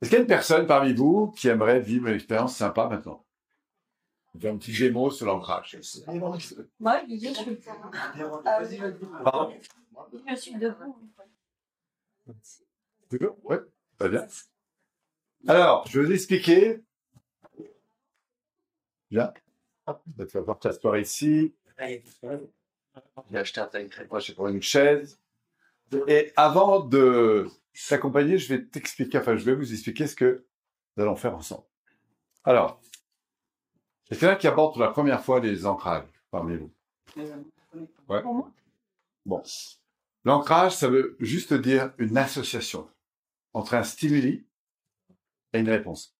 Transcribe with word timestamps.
Est-ce 0.00 0.10
qu'il 0.10 0.18
y 0.18 0.20
a 0.20 0.22
une 0.22 0.28
personne 0.28 0.66
parmi 0.66 0.92
vous 0.92 1.32
qui 1.32 1.48
aimerait 1.48 1.80
vivre 1.80 2.06
une 2.06 2.14
expérience 2.14 2.56
sympa 2.56 2.88
maintenant? 2.88 3.24
Faire 4.40 4.54
un 4.54 4.58
petit 4.58 4.72
gémeaux 4.72 5.10
sur 5.10 5.26
l'ancrage. 5.26 5.76
Moi, 6.06 6.38
je 6.38 7.06
dis, 7.06 7.28
je 7.28 7.34
suis, 7.34 7.58
Pardon? 9.24 9.52
Je 10.28 10.34
suis 10.36 10.54
debout. 10.54 10.96
Tu 13.10 13.18
veux? 13.18 13.32
Ouais, 13.42 13.58
très 13.98 14.08
bien. 14.08 14.26
Alors, 15.48 15.86
je 15.88 15.98
vais 15.98 16.06
vous 16.06 16.12
expliquer. 16.12 16.84
Bien. 19.10 19.32
Vais 20.16 20.26
te 20.26 20.30
faire 20.30 20.58
t'asseoir 20.58 20.98
ici. 20.98 21.54
J'ai 21.80 23.38
acheté 23.38 23.60
un 23.60 23.68
Moi, 24.10 24.20
j'ai 24.20 24.34
trouvé 24.34 24.52
une 24.52 24.62
chaise. 24.62 25.18
Et 26.06 26.32
avant 26.36 26.80
de 26.80 27.48
t'accompagner, 27.88 28.38
je 28.38 28.54
vais 28.54 28.64
t'expliquer, 28.64 29.18
enfin, 29.18 29.36
je 29.36 29.44
vais 29.44 29.54
vous 29.54 29.72
expliquer 29.72 30.06
ce 30.06 30.16
que 30.16 30.44
nous 30.96 31.02
allons 31.02 31.16
faire 31.16 31.34
ensemble. 31.34 31.64
Alors, 32.44 32.80
a 34.10 34.14
quelqu'un 34.14 34.36
qui 34.36 34.46
aborde 34.46 34.74
pour 34.74 34.82
la 34.82 34.90
première 34.90 35.22
fois 35.22 35.40
les 35.40 35.66
ancrages 35.66 36.08
parmi 36.30 36.56
vous. 36.56 36.70
Ouais. 38.08 38.22
Bon. 39.24 39.42
L'ancrage, 40.24 40.76
ça 40.76 40.88
veut 40.88 41.16
juste 41.20 41.54
dire 41.54 41.92
une 41.98 42.16
association 42.16 42.88
entre 43.52 43.74
un 43.74 43.82
stimuli 43.82 44.46
et 45.52 45.60
une 45.60 45.68
réponse. 45.68 46.16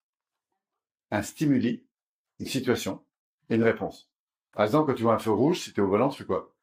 Un 1.10 1.23
stimuli, 1.23 1.87
une 2.38 2.46
situation 2.46 3.02
et 3.48 3.57
une 3.57 3.62
réponse. 3.62 4.10
Par 4.52 4.65
exemple, 4.65 4.91
quand 4.91 4.96
tu 4.96 5.02
vois 5.02 5.15
un 5.15 5.19
feu 5.19 5.30
rouge, 5.30 5.60
si 5.60 5.73
tu 5.73 5.80
es 5.80 5.82
au 5.82 5.88
volant, 5.88 6.09
tu 6.09 6.19
fais 6.19 6.27
quoi? 6.27 6.55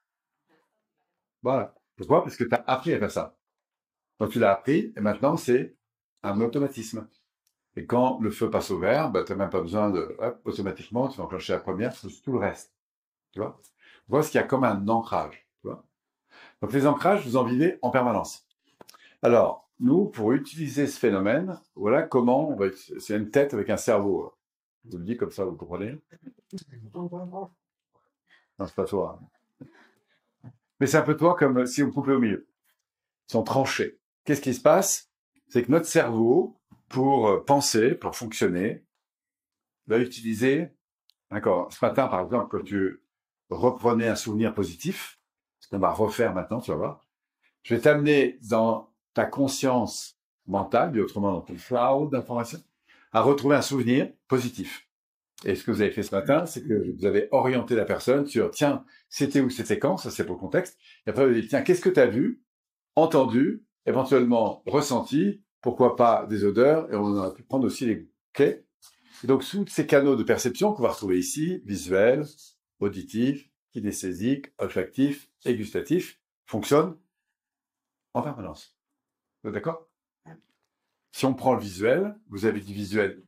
Voilà. 1.42 1.76
Pourquoi? 1.98 2.24
Parce 2.24 2.36
que 2.36 2.44
tu 2.44 2.54
as 2.54 2.64
appris 2.68 2.94
à 2.94 3.00
faire 3.00 3.12
ça. 3.12 3.38
Donc 4.20 4.30
tu 4.32 4.40
l'as 4.40 4.52
appris 4.52 4.94
et 4.96 5.02
maintenant 5.02 5.38
c'est 5.38 5.76
un 6.24 6.40
automatisme. 6.42 7.08
Et 7.76 7.86
quand 7.86 8.20
le 8.22 8.32
feu 8.32 8.50
passe 8.50 8.72
au 8.72 8.80
vert, 8.80 9.12
bah, 9.12 9.24
tu 9.24 9.32
n'as 9.34 9.38
même 9.38 9.50
pas 9.50 9.62
besoin 9.62 9.90
de... 9.90 10.16
hop, 10.20 10.40
automatiquement, 10.46 11.10
tu 11.10 11.18
vas 11.18 11.26
enclencher 11.26 11.54
la 11.54 11.60
première, 11.60 11.94
tout 12.00 12.32
le 12.32 12.40
reste. 12.40 12.74
Tu 13.32 13.40
vois? 13.40 13.60
Voilà 14.08 14.24
ce 14.24 14.32
qu'il 14.32 14.40
y 14.40 14.44
a 14.44 14.48
comme 14.48 14.64
un 14.64 14.88
ancrage. 14.88 15.46
Tu 15.62 15.68
vois? 15.68 15.84
Donc 16.62 16.72
les 16.72 16.88
ancrages, 16.88 17.26
vous 17.26 17.36
en 17.36 17.44
vivez 17.44 17.78
en 17.82 17.90
permanence. 17.90 18.48
Alors, 19.22 19.70
nous, 19.80 20.06
pour 20.06 20.32
utiliser 20.32 20.88
ce 20.88 20.98
phénomène, 20.98 21.60
voilà 21.76 22.04
comment 22.04 22.50
on 22.50 22.56
va... 22.56 22.68
C'est 23.00 23.18
une 23.18 23.30
tête 23.30 23.54
avec 23.54 23.70
un 23.70 23.78
cerveau. 23.78 24.34
Je 24.86 24.92
vous 24.92 25.00
le 25.00 25.04
dis 25.04 25.18
comme 25.18 25.32
ça, 25.32 25.44
vous 25.44 25.56
comprenez? 25.56 26.00
Non, 26.94 27.50
c'est 28.60 28.76
pas 28.76 28.86
toi. 28.86 29.20
Mais 30.86 30.92
c'est 30.92 30.98
un 30.98 31.02
peu 31.02 31.18
toi 31.18 31.36
comme 31.36 31.66
si 31.66 31.82
on 31.82 31.90
coupait 31.90 32.12
au 32.12 32.20
milieu. 32.20 32.48
Ils 33.28 33.32
sont 33.32 33.42
tranchés. 33.42 33.98
Qu'est-ce 34.24 34.42
qui 34.42 34.54
se 34.54 34.62
passe? 34.62 35.10
C'est 35.48 35.64
que 35.64 35.72
notre 35.72 35.88
cerveau, 35.88 36.62
pour 36.90 37.28
euh, 37.28 37.44
penser, 37.44 37.96
pour 37.96 38.16
fonctionner, 38.16 38.86
va 39.88 39.98
utiliser... 39.98 40.70
D'accord. 41.32 41.74
Ce 41.74 41.84
matin, 41.84 42.08
par 42.08 42.22
exemple, 42.22 42.50
quand 42.52 42.64
tu 42.64 43.02
reprenais 43.50 44.08
un 44.08 44.16
souvenir 44.16 44.54
positif, 44.54 45.20
ce 45.60 45.70
qu'on 45.70 45.80
va 45.80 45.90
refaire 45.90 46.36
maintenant, 46.36 46.62
tu 46.62 46.70
vas 46.70 46.78
voir, 46.78 47.02
je 47.64 47.74
vais 47.74 47.82
t'amener 47.82 48.38
dans 48.48 48.94
ta 49.16 49.26
conscience 49.26 50.20
mentale, 50.46 50.92
dit 50.92 51.00
autrement 51.00 51.32
dans 51.32 51.42
ton 51.42 51.56
cloud 51.56 52.12
d'information, 52.12 52.60
à 53.12 53.22
retrouver 53.22 53.56
un 53.56 53.64
souvenir 53.64 54.14
positif. 54.28 54.85
Et 55.46 55.54
ce 55.54 55.64
que 55.64 55.72
vous 55.72 55.82
avez 55.82 55.92
fait 55.92 56.02
ce 56.02 56.14
matin, 56.14 56.48
c'est 56.48 56.64
que 56.64 56.92
vous 56.98 57.06
avez 57.06 57.28
orienté 57.32 57.76
la 57.76 57.86
personne 57.86 58.26
sur, 58.26 58.50
tiens, 58.50 58.84
c'était 59.10 59.42
où, 59.42 59.52
c'était 59.52 59.78
quand, 59.78 59.98
ça 59.98 60.10
c'est 60.10 60.26
pour 60.26 60.36
le 60.36 60.40
contexte. 60.40 60.78
Et 61.06 61.12
après, 61.12 61.24
vous 61.24 61.32
avez 61.32 61.42
dit, 61.42 61.48
tiens, 61.48 61.62
qu'est-ce 61.62 61.82
que 61.82 61.90
tu 61.90 62.00
as 62.00 62.08
vu, 62.08 62.42
entendu, 62.96 63.64
éventuellement 63.86 64.64
ressenti, 64.66 65.44
pourquoi 65.62 65.96
pas 65.96 66.26
des 66.26 66.44
odeurs, 66.44 66.92
et 66.92 66.96
on 66.96 67.18
a 67.22 67.32
pu 67.32 67.44
prendre 67.44 67.66
aussi 67.66 67.86
les 67.86 67.96
goûts. 67.98 68.12
Ok 68.34 68.42
Et 68.42 69.28
donc, 69.28 69.46
tous 69.48 69.68
ces 69.68 69.86
canaux 69.86 70.16
de 70.16 70.24
perception 70.24 70.74
qu'on 70.74 70.82
va 70.82 70.90
retrouver 70.90 71.20
ici, 71.20 71.62
visuel, 71.64 72.26
auditif, 72.80 73.50
kinesthésique, 73.72 74.48
olfactif 74.58 75.30
et 75.46 75.56
gustatif, 75.56 76.20
fonctionnent 76.48 76.98
en 78.14 78.24
permanence. 78.24 78.76
Vous 79.44 79.50
êtes 79.50 79.56
d'accord? 79.56 79.88
Si 81.12 81.26
on 81.26 81.34
prend 81.34 81.54
le 81.54 81.62
visuel, 81.62 82.16
vous 82.30 82.46
avez 82.46 82.60
du 82.60 82.74
visuel 82.74 83.24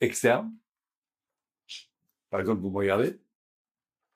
externe. 0.00 0.52
Par 2.32 2.40
exemple, 2.40 2.62
vous 2.62 2.70
me 2.70 2.78
regardez. 2.78 3.20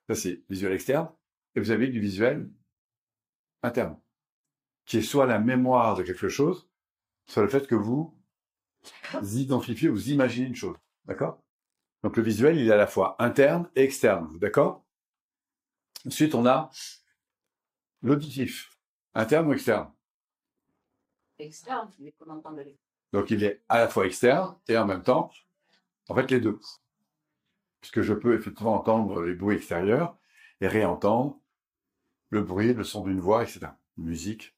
Ça, 0.09 0.15
c'est 0.15 0.43
visuel 0.49 0.72
externe. 0.72 1.12
Et 1.54 1.60
vous 1.60 1.71
avez 1.71 1.88
du 1.88 2.00
visuel 2.00 2.50
interne. 3.62 4.00
Qui 4.87 4.97
est 4.97 5.03
soit 5.03 5.27
la 5.27 5.38
mémoire 5.38 5.97
de 5.97 6.03
quelque 6.03 6.31
chose, 6.31 6.66
soit 7.27 7.43
le 7.43 7.49
fait 7.50 7.66
que 7.66 7.75
vous 7.75 8.19
identifiez, 9.34 9.91
vous 9.91 10.10
imaginez 10.10 10.47
une 10.47 10.54
chose. 10.54 10.78
D'accord? 11.04 11.43
Donc 12.03 12.16
le 12.16 12.22
visuel, 12.22 12.56
il 12.56 12.66
est 12.66 12.72
à 12.72 12.78
la 12.78 12.87
fois 12.87 13.16
interne 13.19 13.69
et 13.77 13.82
externe. 13.82 14.38
D'accord? 14.38 14.87
Ensuite, 16.06 16.34
on 16.34 16.47
a 16.47 16.71
l'auditif. 18.00 18.78
Interne 19.12 19.48
ou 19.48 19.53
externe? 19.53 19.93
Externe, 21.38 21.91
mais 21.98 22.12
qu'on 22.12 22.31
entend 22.31 22.53
de. 22.53 22.65
Donc 23.12 23.31
il 23.31 23.44
est 23.44 23.62
à 23.69 23.81
la 23.81 23.88
fois 23.88 24.06
externe 24.06 24.56
et 24.69 24.78
en 24.78 24.87
même 24.87 25.03
temps, 25.03 25.31
en 26.09 26.15
fait, 26.15 26.31
les 26.31 26.41
deux. 26.41 26.59
Puisque 27.81 28.03
je 28.03 28.15
peux 28.15 28.35
effectivement 28.35 28.75
entendre 28.75 29.23
les 29.23 29.35
bruits 29.35 29.57
extérieurs 29.57 30.19
et 30.61 30.69
réentendre 30.69 31.41
le 32.31 32.43
bruit, 32.43 32.75
le 32.75 32.85
son 32.85 33.05
d'une 33.05 33.21
voix, 33.21 33.43
etc. 33.43 33.69
Musique. 33.97 34.57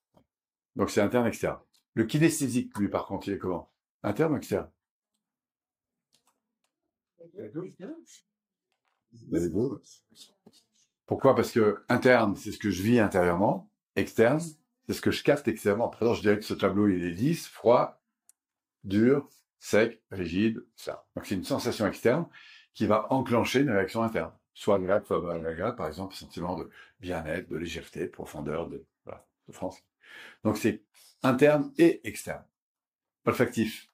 Donc 0.76 0.90
c'est 0.90 1.00
interne, 1.00 1.26
externe. 1.26 1.58
Le 1.94 2.04
kinesthésique, 2.04 2.76
lui, 2.78 2.88
par 2.88 3.06
contre, 3.06 3.28
il 3.28 3.34
est 3.34 3.38
comment? 3.38 3.72
Interne 4.02 4.32
ou 4.32 4.36
externe? 4.36 4.70
Les 9.30 9.48
deux. 9.48 9.82
Pourquoi? 11.06 11.34
Parce 11.34 11.52
que 11.52 11.84
interne, 11.88 12.36
c'est 12.36 12.52
ce 12.52 12.58
que 12.58 12.70
je 12.70 12.82
vis 12.82 13.00
intérieurement. 13.00 13.70
Externe, 13.96 14.40
c'est 14.86 14.92
ce 14.92 15.00
que 15.00 15.10
je 15.10 15.22
capte 15.22 15.48
extérieurement. 15.48 15.88
Par 15.88 16.02
exemple, 16.02 16.16
je 16.18 16.22
dirais 16.22 16.38
que 16.38 16.44
ce 16.44 16.54
tableau, 16.54 16.88
il 16.88 17.02
est 17.04 17.10
lisse, 17.10 17.46
froid, 17.48 18.00
dur, 18.84 19.28
sec, 19.58 20.02
rigide, 20.10 20.64
ça. 20.76 21.06
Donc 21.14 21.26
c'est 21.26 21.34
une 21.34 21.44
sensation 21.44 21.86
externe 21.86 22.26
qui 22.74 22.86
va 22.86 23.12
enclencher 23.12 23.60
une 23.60 23.70
réaction 23.70 24.02
interne. 24.02 24.32
Soit 24.54 24.76
agréable, 24.76 25.06
soit 25.06 25.22
pas 25.22 25.34
agréable, 25.34 25.76
par 25.76 25.86
exemple, 25.86 26.14
un 26.14 26.16
sentiment 26.16 26.56
de 26.56 26.68
bien-être, 27.00 27.48
de 27.48 27.56
légèreté, 27.56 28.00
de 28.00 28.10
profondeur, 28.10 28.68
de, 28.68 28.84
voilà, 29.04 29.26
de 29.46 29.52
France. 29.52 29.82
Donc 30.44 30.56
c'est 30.56 30.82
interne 31.22 31.72
et 31.78 32.06
externe. 32.08 32.44
Olfactif, 33.24 33.88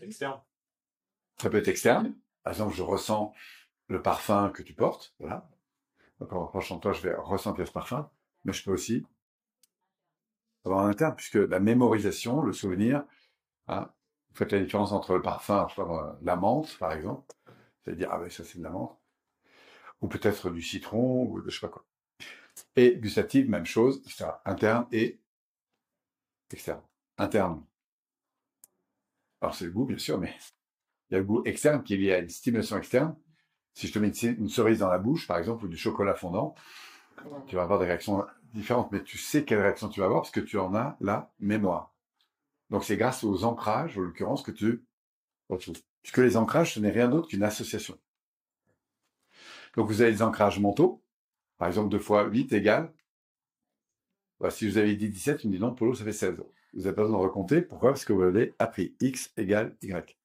Externe. 0.00 0.40
ça 1.40 1.50
peut 1.50 1.58
être 1.58 1.68
externe. 1.68 2.14
Par 2.42 2.52
exemple, 2.52 2.74
je 2.74 2.82
ressens 2.82 3.34
le 3.88 4.00
parfum 4.02 4.50
que 4.50 4.62
tu 4.62 4.74
portes, 4.74 5.14
voilà. 5.18 5.48
Donc 6.20 6.32
en 6.32 6.44
approchant 6.44 6.76
de 6.76 6.80
toi, 6.80 6.92
je 6.92 7.02
vais 7.02 7.14
ressentir 7.14 7.66
ce 7.66 7.72
parfum, 7.72 8.10
mais 8.44 8.52
je 8.52 8.64
peux 8.64 8.72
aussi 8.72 9.04
avoir 10.64 10.84
un 10.84 10.90
interne, 10.90 11.14
puisque 11.16 11.34
la 11.34 11.60
mémorisation, 11.60 12.42
le 12.42 12.52
souvenir, 12.52 13.04
hein, 13.68 13.90
faites 14.38 14.52
la 14.52 14.60
différence 14.60 14.92
entre 14.92 15.14
le 15.14 15.22
parfum, 15.22 15.66
je 15.68 15.74
sais 15.74 15.82
la 16.22 16.36
menthe, 16.36 16.76
par 16.78 16.92
exemple, 16.92 17.34
c'est-à-dire, 17.84 18.08
ah 18.12 18.18
ben 18.18 18.30
ça 18.30 18.44
c'est 18.44 18.58
de 18.58 18.62
la 18.62 18.70
menthe, 18.70 18.96
ou 20.00 20.08
peut-être 20.08 20.50
du 20.50 20.62
citron, 20.62 21.24
ou 21.24 21.40
de 21.40 21.50
je 21.50 21.58
sais 21.58 21.66
pas 21.66 21.72
quoi. 21.72 21.84
Et 22.76 22.96
gustative, 22.96 23.48
même 23.50 23.66
chose, 23.66 24.00
etc. 24.04 24.30
Interne 24.44 24.86
et 24.92 25.20
externe. 26.52 26.82
Interne. 27.18 27.64
Alors 29.40 29.54
c'est 29.54 29.66
le 29.66 29.72
goût, 29.72 29.84
bien 29.86 29.98
sûr, 29.98 30.18
mais 30.18 30.34
il 31.10 31.14
y 31.14 31.16
a 31.16 31.18
le 31.18 31.24
goût 31.24 31.42
externe 31.44 31.82
qui 31.82 31.94
est 31.94 31.96
lié 31.96 32.12
à 32.12 32.18
une 32.18 32.28
stimulation 32.28 32.76
externe. 32.76 33.16
Si 33.74 33.86
je 33.86 33.92
te 33.92 33.98
mets 33.98 34.08
une, 34.08 34.42
une 34.42 34.48
cerise 34.48 34.80
dans 34.80 34.88
la 34.88 34.98
bouche, 34.98 35.26
par 35.26 35.38
exemple, 35.38 35.64
ou 35.64 35.68
du 35.68 35.76
chocolat 35.76 36.14
fondant, 36.14 36.54
tu 37.46 37.56
vas 37.56 37.62
avoir 37.62 37.78
des 37.78 37.86
réactions 37.86 38.24
différentes, 38.54 38.92
mais 38.92 39.02
tu 39.02 39.18
sais 39.18 39.44
quelle 39.44 39.60
réaction 39.60 39.88
tu 39.88 40.00
vas 40.00 40.06
avoir 40.06 40.22
parce 40.22 40.30
que 40.30 40.40
tu 40.40 40.58
en 40.58 40.74
as 40.74 40.96
la 41.00 41.32
mémoire. 41.40 41.92
Donc 42.70 42.84
c'est 42.84 42.96
grâce 42.96 43.24
aux 43.24 43.44
ancrages, 43.44 43.96
en 43.96 44.02
l'occurrence, 44.02 44.42
que 44.42 44.50
tu 44.50 44.84
retrouves. 45.48 45.80
Puisque 46.02 46.18
les 46.18 46.36
ancrages, 46.36 46.74
ce 46.74 46.80
n'est 46.80 46.90
rien 46.90 47.08
d'autre 47.08 47.28
qu'une 47.28 47.42
association. 47.42 47.98
Donc 49.76 49.86
vous 49.88 50.02
avez 50.02 50.12
des 50.12 50.22
ancrages 50.22 50.58
mentaux. 50.60 51.02
Par 51.56 51.68
exemple, 51.68 51.88
2 51.88 51.98
fois 51.98 52.24
8 52.26 52.52
égale. 52.52 52.92
Bah, 54.40 54.50
si 54.50 54.68
vous 54.68 54.78
avez 54.78 54.94
dit 54.94 55.08
17, 55.08 55.40
tu 55.40 55.48
me 55.48 55.52
dis 55.52 55.58
non, 55.58 55.74
Polo, 55.74 55.94
ça 55.94 56.04
fait 56.04 56.12
16. 56.12 56.42
Vous 56.74 56.82
n'avez 56.82 56.94
pas 56.94 57.02
besoin 57.02 57.18
de 57.18 57.24
recompter. 57.24 57.62
Pourquoi? 57.62 57.90
Parce 57.90 58.04
que 58.04 58.12
vous 58.12 58.22
avez 58.22 58.54
appris 58.58 58.94
x 59.00 59.32
égale 59.36 59.76
y. 59.82 60.16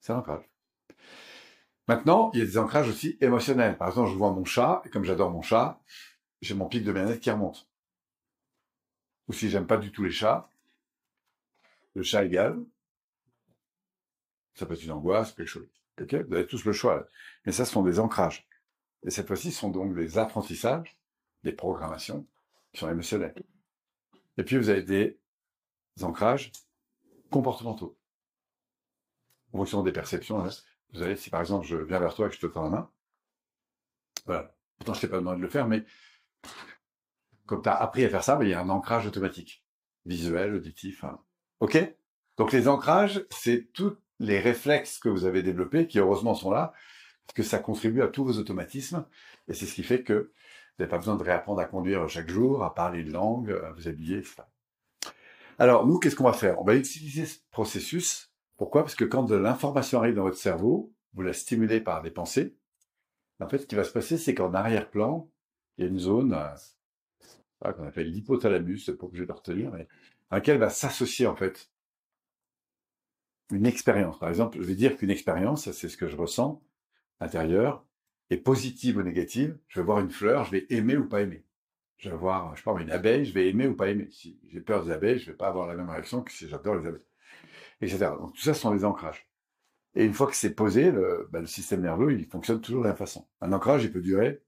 C'est 0.00 0.12
un 0.12 0.18
ancrage. 0.18 0.50
Maintenant, 1.86 2.30
il 2.32 2.40
y 2.40 2.42
a 2.42 2.44
des 2.44 2.58
ancrages 2.58 2.88
aussi 2.88 3.16
émotionnels. 3.20 3.76
Par 3.78 3.88
exemple, 3.88 4.10
je 4.10 4.16
vois 4.16 4.32
mon 4.32 4.44
chat, 4.44 4.82
et 4.84 4.90
comme 4.90 5.04
j'adore 5.04 5.30
mon 5.30 5.42
chat, 5.42 5.80
j'ai 6.40 6.54
mon 6.54 6.66
pic 6.66 6.82
de 6.82 6.92
bien-être 6.92 7.20
qui 7.20 7.30
remonte. 7.30 7.68
Ou 9.28 9.32
si 9.32 9.48
j'aime 9.50 9.66
pas 9.66 9.76
du 9.76 9.92
tout 9.92 10.02
les 10.02 10.10
chats, 10.10 10.50
le 11.96 12.02
chat 12.02 12.24
égal, 12.24 12.62
ça 14.54 14.66
peut 14.66 14.74
être 14.74 14.84
une 14.84 14.92
angoisse, 14.92 15.32
quelque 15.32 15.48
chose. 15.48 15.68
Vous 15.98 16.34
avez 16.34 16.46
tous 16.46 16.64
le 16.66 16.72
choix. 16.72 17.06
Mais 17.46 17.52
ça, 17.52 17.64
ce 17.64 17.72
sont 17.72 17.82
des 17.82 17.98
ancrages. 17.98 18.46
Et 19.02 19.10
cette 19.10 19.26
fois-ci, 19.26 19.50
ce 19.50 19.60
sont 19.60 19.70
donc 19.70 19.94
des 19.94 20.18
apprentissages, 20.18 20.98
des 21.42 21.52
programmations 21.52 22.26
qui 22.72 22.80
sont 22.80 22.90
émotionnelles. 22.90 23.34
Et 24.36 24.44
puis, 24.44 24.58
vous 24.58 24.68
avez 24.68 24.82
des 24.82 25.18
ancrages 26.02 26.52
comportementaux. 27.30 27.98
En 29.54 29.58
fonction 29.58 29.82
des 29.82 29.92
perceptions, 29.92 30.44
hein. 30.44 30.50
vous 30.92 31.02
allez, 31.02 31.16
si 31.16 31.30
par 31.30 31.40
exemple 31.40 31.66
je 31.66 31.76
viens 31.76 31.98
vers 31.98 32.14
toi 32.14 32.26
et 32.26 32.28
que 32.28 32.36
je 32.36 32.40
te 32.40 32.46
tends 32.46 32.64
la 32.64 32.70
main, 32.70 32.90
voilà. 34.26 34.54
Pourtant, 34.76 34.92
je 34.92 35.00
t'ai 35.00 35.08
pas 35.08 35.16
demandé 35.16 35.38
de 35.38 35.42
le 35.42 35.48
faire, 35.48 35.66
mais 35.66 35.86
comme 37.46 37.62
tu 37.62 37.70
as 37.70 37.76
appris 37.76 38.04
à 38.04 38.10
faire 38.10 38.24
ça, 38.24 38.38
il 38.42 38.48
y 38.48 38.54
a 38.54 38.60
un 38.60 38.68
ancrage 38.68 39.06
automatique. 39.06 39.64
Visuel, 40.04 40.54
auditif. 40.54 41.04
Hein. 41.04 41.18
OK 41.60 41.78
Donc 42.36 42.52
les 42.52 42.68
ancrages, 42.68 43.24
c'est 43.30 43.72
tous 43.72 43.96
les 44.18 44.38
réflexes 44.40 44.98
que 44.98 45.08
vous 45.08 45.24
avez 45.24 45.42
développés, 45.42 45.86
qui 45.86 45.98
heureusement 45.98 46.34
sont 46.34 46.50
là, 46.50 46.72
parce 47.26 47.34
que 47.34 47.42
ça 47.42 47.58
contribue 47.58 48.02
à 48.02 48.08
tous 48.08 48.24
vos 48.24 48.38
automatismes, 48.38 49.06
et 49.48 49.54
c'est 49.54 49.66
ce 49.66 49.74
qui 49.74 49.82
fait 49.82 50.02
que 50.02 50.12
vous 50.12 50.82
n'avez 50.82 50.90
pas 50.90 50.98
besoin 50.98 51.16
de 51.16 51.22
réapprendre 51.22 51.60
à 51.60 51.64
conduire 51.64 52.08
chaque 52.08 52.28
jour, 52.28 52.62
à 52.62 52.74
parler 52.74 53.00
une 53.00 53.12
langue, 53.12 53.50
à 53.50 53.72
vous 53.72 53.88
habiller, 53.88 54.18
etc. 54.18 54.42
Alors, 55.58 55.86
nous, 55.86 55.98
qu'est-ce 55.98 56.16
qu'on 56.16 56.24
va 56.24 56.34
faire? 56.34 56.60
On 56.60 56.64
va 56.64 56.74
utiliser 56.74 57.24
ce 57.24 57.38
processus. 57.50 58.30
Pourquoi? 58.58 58.82
Parce 58.82 58.94
que 58.94 59.06
quand 59.06 59.22
de 59.22 59.36
l'information 59.36 60.00
arrive 60.00 60.14
dans 60.14 60.24
votre 60.24 60.36
cerveau, 60.36 60.92
vous 61.14 61.22
la 61.22 61.32
stimulez 61.32 61.80
par 61.80 62.02
des 62.02 62.10
pensées. 62.10 62.54
En 63.40 63.48
fait, 63.48 63.58
ce 63.58 63.66
qui 63.66 63.74
va 63.74 63.84
se 63.84 63.90
passer, 63.90 64.18
c'est 64.18 64.34
qu'en 64.34 64.52
arrière-plan, 64.52 65.30
il 65.76 65.84
y 65.84 65.88
a 65.88 65.90
une 65.90 65.98
zone 65.98 66.34
euh, 66.34 67.72
qu'on 67.72 67.86
appelle 67.86 68.10
l'hypothalamus, 68.10 68.84
c'est 68.84 68.96
pas 68.96 69.06
obligé 69.06 69.24
de 69.24 69.32
retenir, 69.32 69.70
mais 69.72 69.88
à 70.30 70.36
laquelle 70.36 70.58
va 70.58 70.70
s'associer 70.70 71.26
en 71.26 71.36
fait 71.36 71.70
une 73.50 73.66
expérience. 73.66 74.18
Par 74.18 74.28
exemple, 74.28 74.58
je 74.60 74.64
vais 74.64 74.74
dire 74.74 74.96
qu'une 74.96 75.10
expérience, 75.10 75.70
c'est 75.70 75.88
ce 75.88 75.96
que 75.96 76.08
je 76.08 76.16
ressens 76.16 76.62
intérieur, 77.20 77.86
est 78.30 78.36
positive 78.36 78.98
ou 78.98 79.02
négative. 79.02 79.56
Je 79.68 79.80
vais 79.80 79.86
voir 79.86 80.00
une 80.00 80.10
fleur, 80.10 80.44
je 80.44 80.50
vais 80.50 80.66
aimer 80.70 80.96
ou 80.96 81.08
pas 81.08 81.22
aimer 81.22 81.46
je 81.98 82.10
vais 82.10 82.16
voir, 82.16 82.54
je 82.54 82.62
sais 82.62 82.64
pas, 82.64 82.80
une 82.80 82.90
abeille, 82.90 83.24
je 83.24 83.32
vais 83.32 83.48
aimer 83.48 83.66
ou 83.66 83.74
pas 83.74 83.88
aimer. 83.88 84.08
Si 84.10 84.38
j'ai 84.48 84.60
peur 84.60 84.84
des 84.84 84.90
abeilles, 84.92 85.18
je 85.18 85.30
vais 85.30 85.36
pas 85.36 85.48
avoir 85.48 85.66
la 85.66 85.74
même 85.74 85.88
réaction 85.88 86.22
que 86.22 86.32
si 86.32 86.48
j'adore 86.48 86.76
les 86.76 86.86
abeilles, 86.86 87.06
etc. 87.80 88.10
Donc 88.20 88.34
tout 88.34 88.42
ça, 88.42 88.54
ce 88.54 88.60
sont 88.60 88.74
des 88.74 88.84
ancrages. 88.84 89.28
Et 89.94 90.04
une 90.04 90.12
fois 90.12 90.26
que 90.26 90.36
c'est 90.36 90.54
posé, 90.54 90.90
le, 90.90 91.28
bah, 91.32 91.40
le 91.40 91.46
système 91.46 91.82
nerveux, 91.82 92.12
il 92.12 92.26
fonctionne 92.26 92.60
toujours 92.60 92.82
de 92.82 92.88
la 92.88 92.92
même 92.92 92.98
façon. 92.98 93.26
Un 93.40 93.52
ancrage, 93.52 93.84
il 93.84 93.92
peut 93.92 94.02
durer 94.02 94.42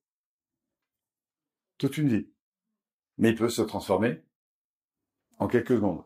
toute 1.79 1.97
une 1.97 2.09
vie, 2.09 2.29
mais 3.19 3.31
il 3.31 3.37
peut 3.37 3.49
se 3.49 3.63
transformer 3.63 4.23
en 5.39 5.49
quelques 5.49 5.75
secondes. 5.75 6.03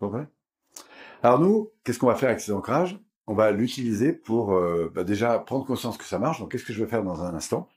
Vous 0.00 0.10
Alors 1.22 1.38
nous, 1.38 1.70
qu'est-ce 1.84 1.98
qu'on 1.98 2.06
va 2.06 2.14
faire 2.14 2.30
avec 2.30 2.40
ces 2.40 2.52
ancrages? 2.52 2.98
On 3.26 3.34
va 3.34 3.50
l'utiliser 3.50 4.12
pour 4.12 4.54
euh, 4.54 4.90
bah, 4.94 5.04
déjà 5.04 5.38
prendre 5.38 5.66
conscience 5.66 5.98
que 5.98 6.04
ça 6.04 6.18
marche. 6.18 6.40
Donc 6.40 6.50
qu'est-ce 6.50 6.64
que 6.64 6.72
je 6.72 6.82
vais 6.82 6.90
faire 6.90 7.04
dans 7.04 7.22
un 7.22 7.34
instant? 7.34 7.68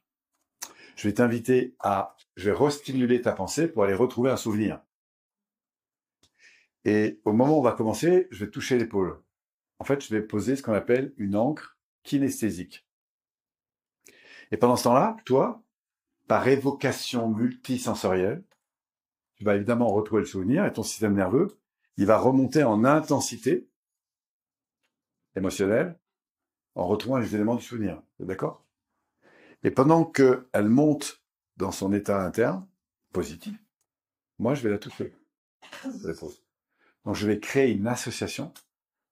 Je 0.96 1.08
vais 1.08 1.14
t'inviter 1.14 1.76
à, 1.80 2.16
je 2.36 2.50
vais 2.50 2.56
restimuler 2.56 3.22
ta 3.22 3.34
pensée 3.34 3.68
pour 3.68 3.84
aller 3.84 3.94
retrouver 3.94 4.32
un 4.32 4.38
souvenir. 4.38 4.80
Et 6.86 7.20
au 7.26 7.34
moment 7.34 7.56
où 7.56 7.60
on 7.60 7.64
va 7.64 7.72
commencer, 7.74 8.28
je 8.32 8.46
vais 8.46 8.52
toucher 8.52 8.78
l'épaule. 8.78 9.22
En 9.80 9.86
fait, 9.86 10.04
je 10.04 10.14
vais 10.14 10.22
poser 10.22 10.56
ce 10.56 10.64
qu'on 10.64 10.74
appelle 10.74 11.14
une 11.18 11.36
encre 11.36 11.78
kinesthésique. 12.04 12.86
Et 14.52 14.58
pendant 14.58 14.76
ce 14.76 14.84
temps-là, 14.84 15.18
toi, 15.26 15.64
par 16.28 16.48
évocation 16.48 17.30
multisensorielle, 17.30 18.44
tu 19.44 19.46
vas 19.46 19.58
évidemment 19.58 19.92
retrouver 19.92 20.22
le 20.22 20.26
souvenir 20.26 20.66
et 20.66 20.72
ton 20.72 20.84
système 20.84 21.16
nerveux, 21.16 21.60
il 21.98 22.06
va 22.06 22.18
remonter 22.18 22.64
en 22.64 22.86
intensité 22.86 23.68
émotionnelle 25.36 26.00
en 26.76 26.88
retrouvant 26.88 27.18
les 27.18 27.36
éléments 27.36 27.56
du 27.56 27.62
souvenir. 27.62 28.02
D'accord? 28.22 28.66
Et 29.64 29.70
pendant 29.70 30.06
qu'elle 30.06 30.70
monte 30.70 31.22
dans 31.58 31.74
son 31.74 31.92
état 31.92 32.24
interne, 32.24 32.66
positif, 33.12 33.54
moi, 34.40 34.56
je 34.56 34.64
vais 34.64 34.70
la 34.70 34.78
toucher. 34.78 35.14
Donc, 37.04 37.16
je 37.16 37.28
vais 37.28 37.42
créer 37.42 37.74
une 37.74 37.88
association 37.88 38.54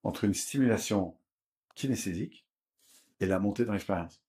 entre 0.04 0.24
une 0.24 0.34
stimulation 0.34 1.18
kinesthésique 1.76 2.48
et 3.20 3.26
la 3.26 3.38
montée 3.38 3.66
dans 3.66 3.74
l'expérience. 3.74 4.24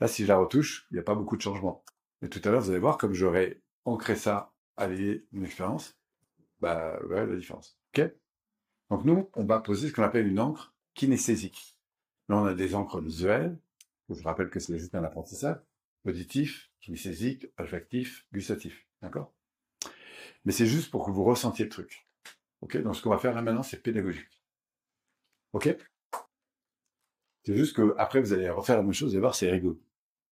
Là, 0.00 0.06
si 0.06 0.24
je 0.24 0.28
la 0.28 0.36
retouche, 0.36 0.86
il 0.90 0.94
n'y 0.94 1.00
a 1.00 1.02
pas 1.02 1.14
beaucoup 1.14 1.38
de 1.38 1.42
changement. 1.42 1.82
Mais 2.20 2.28
tout 2.28 2.42
à 2.44 2.50
l'heure, 2.50 2.60
vous 2.60 2.70
allez 2.70 2.78
voir, 2.78 2.98
comme 2.98 3.14
j'aurais 3.14 3.62
ancré 3.86 4.16
ça 4.16 4.52
à 4.80 4.88
une 4.88 5.44
expérience, 5.44 5.98
bah, 6.60 6.98
ouais, 7.06 7.26
la 7.26 7.36
différence. 7.36 7.78
OK? 7.94 8.04
Donc, 8.90 9.04
nous, 9.04 9.30
on 9.34 9.44
va 9.44 9.60
poser 9.60 9.88
ce 9.88 9.92
qu'on 9.92 10.02
appelle 10.02 10.26
une 10.26 10.40
encre 10.40 10.74
kinesthésique. 10.94 11.76
Là, 12.28 12.38
on 12.38 12.44
a 12.44 12.54
des 12.54 12.74
encres 12.74 13.00
visuelles, 13.00 13.58
je 14.08 14.22
rappelle 14.22 14.50
que 14.50 14.60
c'est 14.60 14.78
juste 14.78 14.94
un 14.94 15.04
apprentissage 15.04 15.56
auditif, 16.04 16.70
kinesthésique, 16.80 17.46
olfactif, 17.58 18.26
gustatif. 18.32 18.86
D'accord? 19.02 19.32
Mais 20.44 20.52
c'est 20.52 20.66
juste 20.66 20.90
pour 20.90 21.04
que 21.04 21.10
vous 21.10 21.24
ressentiez 21.24 21.64
le 21.64 21.70
truc. 21.70 22.06
Ok? 22.62 22.76
Donc 22.78 22.96
ce 22.96 23.02
qu'on 23.02 23.10
va 23.10 23.18
faire 23.18 23.34
là 23.34 23.42
maintenant, 23.42 23.62
c'est 23.62 23.82
pédagogique. 23.82 24.42
Ok? 25.52 25.76
C'est 27.44 27.56
juste 27.56 27.76
que 27.76 27.94
après 27.98 28.20
vous 28.20 28.32
allez 28.32 28.48
refaire 28.50 28.76
la 28.76 28.82
même 28.82 28.92
chose 28.92 29.14
et 29.14 29.18
voir, 29.18 29.34
c'est 29.34 29.50
rigolo. 29.50 29.80